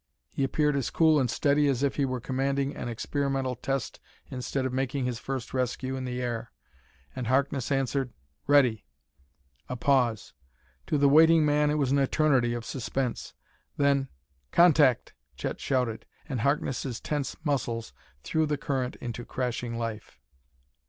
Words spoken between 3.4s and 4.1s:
test